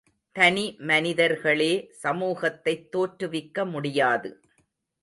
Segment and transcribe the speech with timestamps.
[0.35, 1.91] தனி மனிதர்களே
[2.03, 4.41] சமூகத்தைத் தோற்றுவிக்க முடியாது.